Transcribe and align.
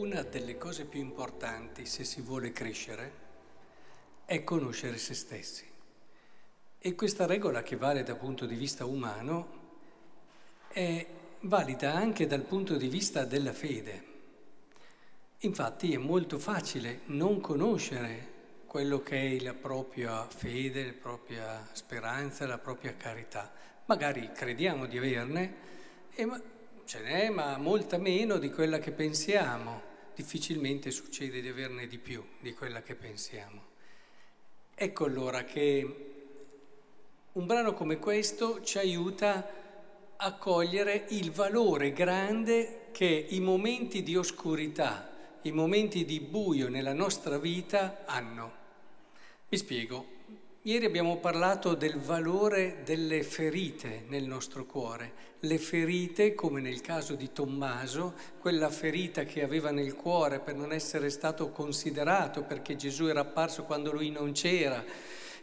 Una 0.00 0.22
delle 0.22 0.56
cose 0.56 0.86
più 0.86 0.98
importanti 0.98 1.84
se 1.84 2.04
si 2.04 2.22
vuole 2.22 2.52
crescere 2.52 3.12
è 4.24 4.42
conoscere 4.42 4.96
se 4.96 5.12
stessi. 5.12 5.66
E 6.78 6.94
questa 6.94 7.26
regola 7.26 7.62
che 7.62 7.76
vale 7.76 8.02
dal 8.02 8.16
punto 8.16 8.46
di 8.46 8.54
vista 8.54 8.86
umano 8.86 9.58
è 10.68 11.06
valida 11.40 11.92
anche 11.92 12.26
dal 12.26 12.40
punto 12.40 12.78
di 12.78 12.88
vista 12.88 13.26
della 13.26 13.52
fede. 13.52 14.04
Infatti 15.40 15.92
è 15.92 15.98
molto 15.98 16.38
facile 16.38 17.00
non 17.06 17.38
conoscere 17.38 18.28
quello 18.64 19.02
che 19.02 19.36
è 19.36 19.40
la 19.40 19.52
propria 19.52 20.26
fede, 20.26 20.86
la 20.86 20.94
propria 20.98 21.68
speranza, 21.72 22.46
la 22.46 22.56
propria 22.56 22.94
carità. 22.96 23.52
Magari 23.84 24.32
crediamo 24.32 24.86
di 24.86 24.96
averne, 24.96 25.54
e 26.14 26.24
ma 26.24 26.40
ce 26.86 27.00
n'è, 27.02 27.28
ma 27.28 27.58
molta 27.58 27.98
meno 27.98 28.38
di 28.38 28.50
quella 28.50 28.78
che 28.78 28.92
pensiamo. 28.92 29.88
Difficilmente 30.14 30.90
succede 30.90 31.40
di 31.40 31.48
averne 31.48 31.86
di 31.86 31.98
più 31.98 32.22
di 32.40 32.52
quella 32.52 32.82
che 32.82 32.94
pensiamo. 32.94 33.68
Ecco 34.74 35.04
allora 35.04 35.44
che 35.44 36.10
un 37.32 37.46
brano 37.46 37.74
come 37.74 37.98
questo 37.98 38.62
ci 38.62 38.78
aiuta 38.78 39.48
a 40.16 40.34
cogliere 40.34 41.06
il 41.10 41.30
valore 41.30 41.92
grande 41.92 42.88
che 42.92 43.26
i 43.30 43.40
momenti 43.40 44.02
di 44.02 44.16
oscurità, 44.16 45.38
i 45.42 45.52
momenti 45.52 46.04
di 46.04 46.20
buio 46.20 46.68
nella 46.68 46.92
nostra 46.92 47.38
vita 47.38 48.02
hanno. 48.04 48.52
Mi 49.48 49.56
spiego. 49.56 50.19
Ieri 50.64 50.84
abbiamo 50.84 51.16
parlato 51.16 51.74
del 51.74 51.98
valore 51.98 52.82
delle 52.84 53.22
ferite 53.22 54.04
nel 54.08 54.24
nostro 54.24 54.66
cuore. 54.66 55.38
Le 55.40 55.56
ferite, 55.56 56.34
come 56.34 56.60
nel 56.60 56.82
caso 56.82 57.14
di 57.14 57.32
Tommaso, 57.32 58.12
quella 58.38 58.68
ferita 58.68 59.24
che 59.24 59.42
aveva 59.42 59.70
nel 59.70 59.94
cuore 59.94 60.38
per 60.38 60.56
non 60.56 60.74
essere 60.74 61.08
stato 61.08 61.48
considerato 61.48 62.42
perché 62.42 62.76
Gesù 62.76 63.06
era 63.06 63.20
apparso 63.20 63.64
quando 63.64 63.90
lui 63.90 64.10
non 64.10 64.32
c'era 64.32 64.84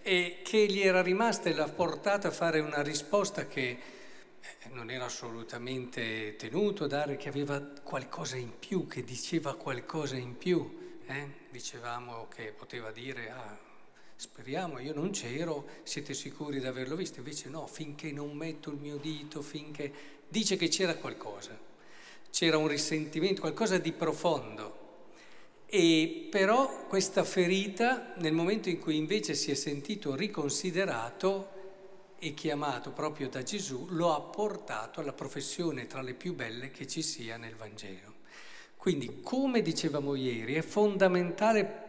e 0.04 0.42
che 0.44 0.68
gli 0.68 0.82
era 0.82 1.02
rimasta 1.02 1.50
e 1.50 1.56
l'ha 1.56 1.68
portata 1.68 2.28
a 2.28 2.32
fare 2.32 2.60
una 2.60 2.84
risposta 2.84 3.48
che 3.48 3.70
eh, 3.70 4.70
non 4.72 4.92
era 4.92 5.06
assolutamente 5.06 6.36
tenuto 6.36 6.84
a 6.84 6.88
dare, 6.88 7.18
che 7.18 7.28
aveva 7.28 7.60
qualcosa 7.60 8.36
in 8.36 8.52
più, 8.60 8.86
che 8.86 9.04
diceva 9.04 9.56
qualcosa 9.56 10.16
in 10.16 10.38
più. 10.38 11.00
Eh? 11.08 11.28
Dicevamo 11.50 12.28
che 12.28 12.54
poteva 12.56 12.92
dire, 12.92 13.32
ah, 13.32 13.66
Speriamo, 14.20 14.80
io 14.80 14.96
non 14.96 15.12
c'ero, 15.12 15.68
siete 15.84 16.16
sicuri 16.16 16.60
di 16.60 16.66
averlo 16.66 16.96
visto? 16.96 17.20
Invece 17.20 17.50
no, 17.50 17.68
finché 17.68 18.12
non 18.12 18.36
metto 18.36 18.72
il 18.72 18.78
mio 18.78 18.98
dito, 18.98 19.44
finché 19.44 19.94
dice 20.28 20.56
che 20.56 20.70
c'era 20.70 20.96
qualcosa, 20.96 21.56
c'era 22.32 22.58
un 22.58 22.68
risentimento, 22.68 23.42
qualcosa 23.42 23.78
di 23.78 23.92
profondo. 23.92 24.86
E 25.68 26.30
però 26.32 26.88
questa 26.88 27.24
ferita, 27.24 28.16
nel 28.18 28.34
momento 28.34 28.70
in 28.70 28.80
cui 28.80 28.96
invece 28.96 29.36
si 29.36 29.52
è 29.52 29.54
sentito 29.54 30.16
riconsiderato 30.16 31.50
e 32.18 32.34
chiamato 32.34 32.90
proprio 32.90 33.30
da 33.30 33.44
Gesù, 33.44 33.86
lo 33.92 34.16
ha 34.16 34.22
portato 34.22 35.00
alla 35.00 35.14
professione 35.14 35.86
tra 35.86 36.02
le 36.02 36.16
più 36.16 36.34
belle 36.34 36.72
che 36.72 36.88
ci 36.88 37.04
sia 37.04 37.38
nel 37.38 37.56
Vangelo. 37.56 38.16
Quindi, 38.78 39.20
come 39.22 39.62
dicevamo 39.62 40.16
ieri, 40.16 40.56
è 40.56 40.64
fondamentale 40.64 41.86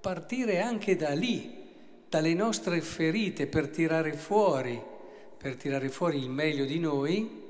partire 0.00 0.60
anche 0.60 0.96
da 0.96 1.10
lì, 1.10 1.58
dalle 2.08 2.34
nostre 2.34 2.80
ferite 2.80 3.46
per 3.46 3.68
tirare 3.68 4.14
fuori, 4.14 4.82
per 5.36 5.56
tirare 5.56 5.88
fuori 5.88 6.18
il 6.18 6.30
meglio 6.30 6.64
di 6.64 6.78
noi, 6.78 7.48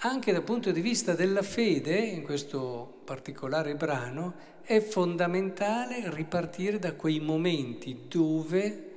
anche 0.00 0.32
dal 0.32 0.42
punto 0.42 0.72
di 0.72 0.80
vista 0.80 1.14
della 1.14 1.42
fede, 1.42 1.96
in 1.96 2.22
questo 2.22 3.00
particolare 3.04 3.76
brano, 3.76 4.54
è 4.62 4.80
fondamentale 4.80 6.10
ripartire 6.12 6.78
da 6.78 6.94
quei 6.94 7.20
momenti 7.20 8.06
dove 8.08 8.90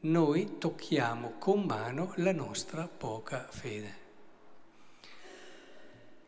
noi 0.00 0.58
tocchiamo 0.58 1.34
con 1.38 1.62
mano 1.62 2.12
la 2.16 2.32
nostra 2.32 2.86
poca 2.86 3.46
fede. 3.50 4.04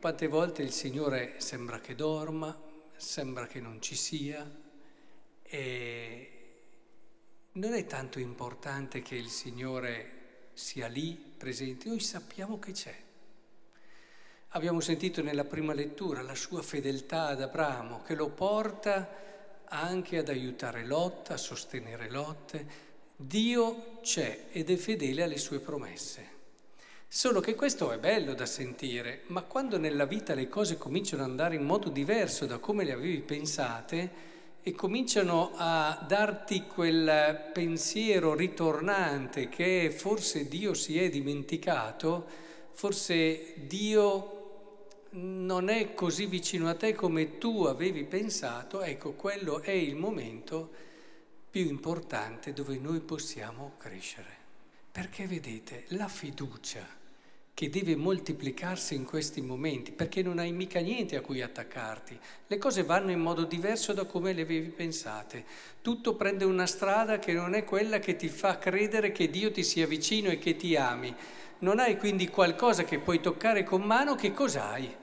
Quante 0.00 0.26
volte 0.26 0.62
il 0.62 0.72
Signore 0.72 1.34
sembra 1.36 1.78
che 1.80 1.94
dorma, 1.94 2.56
sembra 2.96 3.46
che 3.46 3.60
non 3.60 3.80
ci 3.80 3.94
sia, 3.94 4.48
e 5.48 6.30
non 7.52 7.72
è 7.72 7.86
tanto 7.86 8.18
importante 8.18 9.02
che 9.02 9.16
il 9.16 9.28
Signore 9.28 10.50
sia 10.52 10.86
lì 10.88 11.12
presente, 11.14 11.88
noi 11.88 12.00
sappiamo 12.00 12.58
che 12.58 12.72
c'è. 12.72 12.94
Abbiamo 14.52 14.80
sentito 14.80 15.22
nella 15.22 15.44
prima 15.44 15.72
lettura 15.72 16.22
la 16.22 16.34
sua 16.34 16.62
fedeltà 16.62 17.26
ad 17.28 17.42
Abramo 17.42 18.02
che 18.02 18.14
lo 18.14 18.28
porta 18.28 19.26
anche 19.64 20.18
ad 20.18 20.28
aiutare 20.28 20.84
Lot, 20.86 21.30
a 21.30 21.36
sostenere 21.36 22.08
Lot. 22.10 22.64
Dio 23.16 23.98
c'è 24.02 24.46
ed 24.52 24.70
è 24.70 24.76
fedele 24.76 25.22
alle 25.22 25.38
sue 25.38 25.58
promesse. 25.58 26.36
Solo 27.06 27.40
che 27.40 27.54
questo 27.54 27.90
è 27.90 27.98
bello 27.98 28.34
da 28.34 28.46
sentire, 28.46 29.22
ma 29.26 29.42
quando 29.42 29.78
nella 29.78 30.04
vita 30.04 30.34
le 30.34 30.48
cose 30.48 30.76
cominciano 30.76 31.24
ad 31.24 31.30
andare 31.30 31.54
in 31.54 31.64
modo 31.64 31.88
diverso 31.88 32.46
da 32.46 32.58
come 32.58 32.84
le 32.84 32.92
avevi 32.92 33.20
pensate, 33.20 34.10
e 34.68 34.74
cominciano 34.74 35.52
a 35.56 36.04
darti 36.06 36.66
quel 36.66 37.50
pensiero 37.54 38.34
ritornante 38.34 39.48
che 39.48 39.90
forse 39.90 40.46
Dio 40.46 40.74
si 40.74 40.98
è 40.98 41.08
dimenticato, 41.08 42.26
forse 42.72 43.54
Dio 43.66 44.34
non 45.12 45.70
è 45.70 45.94
così 45.94 46.26
vicino 46.26 46.68
a 46.68 46.74
te 46.74 46.92
come 46.92 47.38
tu 47.38 47.64
avevi 47.64 48.04
pensato, 48.04 48.82
ecco, 48.82 49.12
quello 49.12 49.62
è 49.62 49.70
il 49.70 49.96
momento 49.96 50.70
più 51.50 51.62
importante 51.62 52.52
dove 52.52 52.76
noi 52.76 53.00
possiamo 53.00 53.72
crescere. 53.78 54.36
Perché 54.92 55.26
vedete, 55.26 55.84
la 55.88 56.08
fiducia 56.08 56.86
che 57.58 57.70
deve 57.70 57.96
moltiplicarsi 57.96 58.94
in 58.94 59.04
questi 59.04 59.40
momenti, 59.40 59.90
perché 59.90 60.22
non 60.22 60.38
hai 60.38 60.52
mica 60.52 60.78
niente 60.78 61.16
a 61.16 61.20
cui 61.20 61.42
attaccarti. 61.42 62.16
Le 62.46 62.56
cose 62.56 62.84
vanno 62.84 63.10
in 63.10 63.18
modo 63.18 63.42
diverso 63.42 63.92
da 63.92 64.04
come 64.04 64.32
le 64.32 64.42
avevi 64.42 64.68
pensate. 64.68 65.44
Tutto 65.82 66.14
prende 66.14 66.44
una 66.44 66.66
strada 66.68 67.18
che 67.18 67.32
non 67.32 67.54
è 67.54 67.64
quella 67.64 67.98
che 67.98 68.14
ti 68.14 68.28
fa 68.28 68.58
credere 68.58 69.10
che 69.10 69.28
Dio 69.28 69.50
ti 69.50 69.64
sia 69.64 69.88
vicino 69.88 70.28
e 70.28 70.38
che 70.38 70.54
ti 70.54 70.76
ami. 70.76 71.12
Non 71.58 71.80
hai 71.80 71.96
quindi 71.98 72.28
qualcosa 72.28 72.84
che 72.84 73.00
puoi 73.00 73.20
toccare 73.20 73.64
con 73.64 73.82
mano, 73.82 74.14
che 74.14 74.30
cos'hai? 74.30 74.94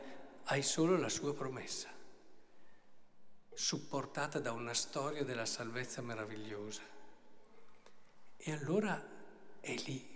Hai 0.45 0.61
solo 0.61 0.95
la 0.95 1.09
sua 1.09 1.33
promessa, 1.33 1.89
supportata 3.53 4.39
da 4.39 4.53
una 4.53 4.73
storia 4.73 5.25
della 5.25 5.45
salvezza 5.45 6.01
meravigliosa. 6.01 6.83
E 8.37 8.51
allora 8.53 9.05
è 9.59 9.75
lì 9.85 10.07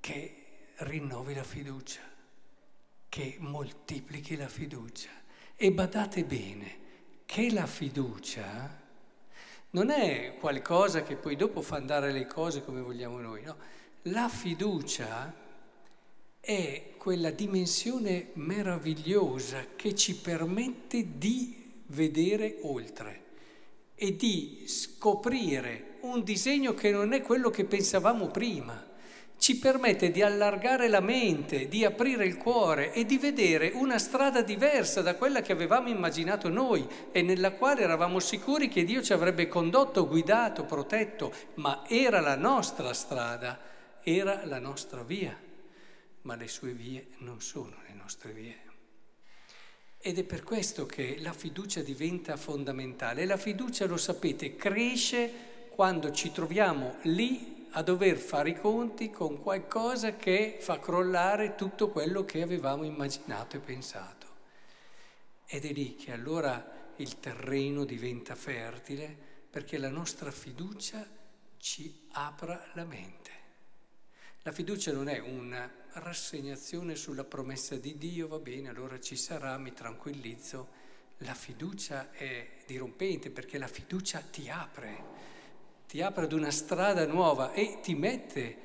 che 0.00 0.39
rinnovi 0.80 1.34
la 1.34 1.44
fiducia, 1.44 2.00
che 3.08 3.36
moltiplichi 3.38 4.36
la 4.36 4.48
fiducia. 4.48 5.10
E 5.56 5.72
badate 5.72 6.24
bene 6.24 6.78
che 7.26 7.50
la 7.50 7.66
fiducia 7.66 8.78
non 9.70 9.90
è 9.90 10.36
qualcosa 10.38 11.02
che 11.02 11.16
poi 11.16 11.36
dopo 11.36 11.60
fa 11.60 11.76
andare 11.76 12.12
le 12.12 12.26
cose 12.26 12.64
come 12.64 12.80
vogliamo 12.80 13.20
noi, 13.20 13.42
no? 13.42 13.56
La 14.04 14.28
fiducia 14.28 15.32
è 16.40 16.94
quella 16.96 17.30
dimensione 17.30 18.30
meravigliosa 18.34 19.66
che 19.76 19.94
ci 19.94 20.16
permette 20.16 21.18
di 21.18 21.82
vedere 21.86 22.58
oltre 22.62 23.24
e 23.94 24.16
di 24.16 24.64
scoprire 24.66 25.98
un 26.00 26.24
disegno 26.24 26.72
che 26.72 26.90
non 26.90 27.12
è 27.12 27.20
quello 27.20 27.50
che 27.50 27.64
pensavamo 27.64 28.28
prima 28.28 28.89
ci 29.40 29.56
permette 29.56 30.10
di 30.10 30.20
allargare 30.20 30.86
la 30.88 31.00
mente, 31.00 31.66
di 31.66 31.82
aprire 31.82 32.26
il 32.26 32.36
cuore 32.36 32.92
e 32.92 33.06
di 33.06 33.16
vedere 33.16 33.70
una 33.72 33.98
strada 33.98 34.42
diversa 34.42 35.00
da 35.00 35.14
quella 35.14 35.40
che 35.40 35.52
avevamo 35.52 35.88
immaginato 35.88 36.50
noi 36.50 36.86
e 37.10 37.22
nella 37.22 37.52
quale 37.52 37.80
eravamo 37.80 38.20
sicuri 38.20 38.68
che 38.68 38.84
Dio 38.84 39.02
ci 39.02 39.14
avrebbe 39.14 39.48
condotto, 39.48 40.06
guidato, 40.06 40.66
protetto, 40.66 41.32
ma 41.54 41.84
era 41.88 42.20
la 42.20 42.36
nostra 42.36 42.92
strada, 42.92 43.58
era 44.02 44.44
la 44.44 44.58
nostra 44.58 45.02
via, 45.02 45.34
ma 46.20 46.36
le 46.36 46.46
sue 46.46 46.72
vie 46.72 47.06
non 47.20 47.40
sono 47.40 47.76
le 47.88 47.94
nostre 47.94 48.32
vie. 48.32 48.58
Ed 49.96 50.18
è 50.18 50.24
per 50.24 50.42
questo 50.42 50.84
che 50.84 51.16
la 51.18 51.32
fiducia 51.32 51.80
diventa 51.80 52.36
fondamentale. 52.36 53.24
La 53.24 53.38
fiducia, 53.38 53.86
lo 53.86 53.96
sapete, 53.96 54.54
cresce 54.54 55.68
quando 55.70 56.10
ci 56.12 56.30
troviamo 56.30 56.96
lì 57.04 57.59
a 57.72 57.82
dover 57.82 58.16
fare 58.16 58.50
i 58.50 58.58
conti 58.58 59.10
con 59.10 59.40
qualcosa 59.40 60.16
che 60.16 60.56
fa 60.60 60.78
crollare 60.78 61.54
tutto 61.54 61.90
quello 61.90 62.24
che 62.24 62.42
avevamo 62.42 62.84
immaginato 62.84 63.56
e 63.56 63.60
pensato. 63.60 64.26
Ed 65.46 65.64
è 65.64 65.72
lì 65.72 65.94
che 65.96 66.12
allora 66.12 66.92
il 66.96 67.18
terreno 67.18 67.84
diventa 67.84 68.34
fertile 68.34 69.16
perché 69.50 69.78
la 69.78 69.88
nostra 69.88 70.30
fiducia 70.30 71.06
ci 71.58 72.06
apra 72.12 72.70
la 72.74 72.84
mente. 72.84 73.30
La 74.42 74.52
fiducia 74.52 74.92
non 74.92 75.08
è 75.08 75.18
una 75.18 75.70
rassegnazione 75.94 76.94
sulla 76.94 77.24
promessa 77.24 77.76
di 77.76 77.98
Dio, 77.98 78.28
va 78.28 78.38
bene, 78.38 78.68
allora 78.68 78.98
ci 78.98 79.16
sarà, 79.16 79.58
mi 79.58 79.72
tranquillizzo. 79.72 80.78
la 81.18 81.34
fiducia 81.34 82.12
è 82.12 82.62
dirompente 82.66 83.30
perché 83.30 83.58
la 83.58 83.66
fiducia 83.66 84.20
ti 84.20 84.48
apre, 84.48 85.04
ti 85.90 86.00
apre 86.02 86.26
ad 86.26 86.32
una 86.32 86.52
strada 86.52 87.04
nuova 87.04 87.50
e 87.52 87.80
ti 87.82 87.96
mette 87.96 88.56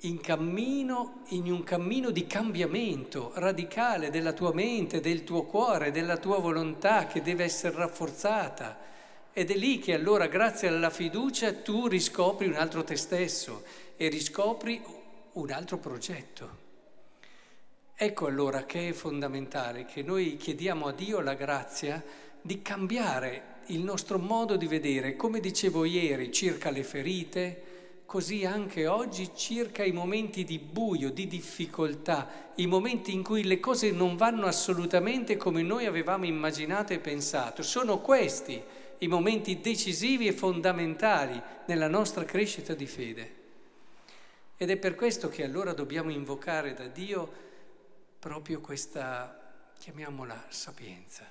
in 0.00 0.20
cammino, 0.20 1.22
in 1.28 1.50
un 1.50 1.64
cammino 1.64 2.10
di 2.10 2.26
cambiamento 2.26 3.32
radicale 3.36 4.10
della 4.10 4.34
tua 4.34 4.52
mente, 4.52 5.00
del 5.00 5.24
tuo 5.24 5.44
cuore, 5.44 5.90
della 5.90 6.18
tua 6.18 6.36
volontà 6.40 7.06
che 7.06 7.22
deve 7.22 7.44
essere 7.44 7.74
rafforzata. 7.74 8.78
Ed 9.32 9.50
è 9.50 9.54
lì 9.54 9.78
che 9.78 9.94
allora, 9.94 10.26
grazie 10.26 10.68
alla 10.68 10.90
fiducia, 10.90 11.54
tu 11.54 11.86
riscopri 11.86 12.48
un 12.48 12.56
altro 12.56 12.84
te 12.84 12.96
stesso 12.96 13.62
e 13.96 14.08
riscopri 14.08 14.84
un 15.32 15.50
altro 15.50 15.78
progetto. 15.78 16.66
Ecco 17.94 18.26
allora 18.26 18.64
che 18.64 18.90
è 18.90 18.92
fondamentale 18.92 19.86
che 19.86 20.02
noi 20.02 20.36
chiediamo 20.36 20.88
a 20.88 20.92
Dio 20.92 21.20
la 21.20 21.32
grazia 21.32 22.04
di 22.42 22.60
cambiare 22.60 23.56
il 23.68 23.80
nostro 23.80 24.18
modo 24.18 24.56
di 24.56 24.66
vedere, 24.66 25.16
come 25.16 25.40
dicevo 25.40 25.84
ieri, 25.84 26.32
circa 26.32 26.70
le 26.70 26.84
ferite, 26.84 27.62
così 28.06 28.46
anche 28.46 28.86
oggi 28.86 29.30
circa 29.34 29.84
i 29.84 29.92
momenti 29.92 30.42
di 30.44 30.58
buio, 30.58 31.10
di 31.10 31.26
difficoltà, 31.26 32.52
i 32.54 32.66
momenti 32.66 33.12
in 33.12 33.22
cui 33.22 33.44
le 33.44 33.60
cose 33.60 33.90
non 33.90 34.16
vanno 34.16 34.46
assolutamente 34.46 35.36
come 35.36 35.60
noi 35.62 35.84
avevamo 35.84 36.24
immaginato 36.24 36.94
e 36.94 37.00
pensato. 37.00 37.62
Sono 37.62 37.98
questi 37.98 38.62
i 39.00 39.06
momenti 39.08 39.60
decisivi 39.60 40.26
e 40.26 40.32
fondamentali 40.32 41.40
nella 41.66 41.88
nostra 41.88 42.24
crescita 42.24 42.72
di 42.72 42.86
fede. 42.86 43.34
Ed 44.56 44.70
è 44.70 44.76
per 44.78 44.94
questo 44.94 45.28
che 45.28 45.44
allora 45.44 45.74
dobbiamo 45.74 46.10
invocare 46.10 46.72
da 46.72 46.86
Dio 46.86 47.30
proprio 48.18 48.60
questa, 48.60 49.70
chiamiamola, 49.78 50.46
sapienza, 50.48 51.26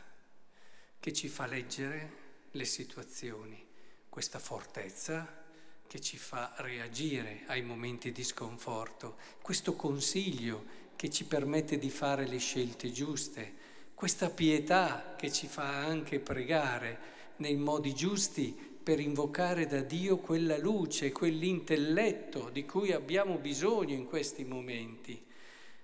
che 1.00 1.12
ci 1.12 1.28
fa 1.28 1.48
leggere 1.48 2.26
le 2.58 2.66
situazioni, 2.66 3.64
questa 4.10 4.40
fortezza 4.40 5.46
che 5.88 6.02
ci 6.02 6.18
fa 6.18 6.54
reagire 6.58 7.44
ai 7.46 7.62
momenti 7.62 8.12
di 8.12 8.24
sconforto, 8.24 9.18
questo 9.42 9.76
consiglio 9.76 10.66
che 10.96 11.10
ci 11.10 11.24
permette 11.26 11.78
di 11.78 11.90
fare 11.90 12.28
le 12.28 12.40
scelte 12.40 12.92
giuste, 12.92 13.66
questa 13.94 14.30
pietà 14.30 15.14
che 15.16 15.32
ci 15.32 15.48
fa 15.48 15.86
anche 15.86 16.20
pregare 16.20 17.16
nei 17.38 17.56
modi 17.56 17.94
giusti 17.94 18.76
per 18.84 19.00
invocare 19.00 19.68
da 19.68 19.82
Dio 19.82 20.18
quella 20.18 20.58
luce, 20.58 21.12
quell'intelletto 21.12 22.50
di 22.50 22.66
cui 22.66 22.92
abbiamo 22.92 23.38
bisogno 23.38 23.94
in 23.94 24.06
questi 24.06 24.44
momenti, 24.44 25.24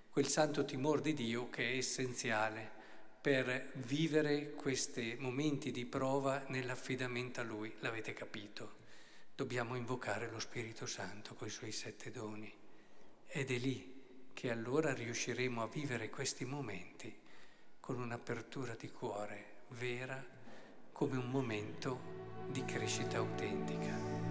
quel 0.09 0.27
santo 0.27 0.65
timore 0.65 1.01
di 1.01 1.13
Dio 1.13 1.49
che 1.49 1.71
è 1.71 1.77
essenziale 1.77 2.72
per 3.23 3.71
vivere 3.75 4.51
questi 4.51 5.15
momenti 5.17 5.71
di 5.71 5.85
prova 5.85 6.43
nell'affidamento 6.47 7.39
a 7.39 7.43
Lui, 7.43 7.73
l'avete 7.79 8.11
capito 8.11 8.81
dobbiamo 9.33 9.75
invocare 9.75 10.29
lo 10.29 10.39
Spirito 10.39 10.85
Santo 10.85 11.33
con 11.33 11.47
i 11.47 11.49
suoi 11.49 11.71
sette 11.71 12.11
doni. 12.11 12.53
Ed 13.25 13.49
è 13.49 13.57
lì 13.59 14.29
che 14.33 14.51
allora 14.51 14.93
riusciremo 14.93 15.61
a 15.63 15.69
vivere 15.69 16.09
questi 16.09 16.43
momenti 16.43 17.17
con 17.79 18.01
un'apertura 18.01 18.75
di 18.75 18.91
cuore 18.91 19.61
vera 19.69 20.21
come 20.91 21.15
un 21.15 21.29
momento 21.29 22.45
di 22.49 22.65
crescita 22.65 23.19
autentica. 23.19 24.22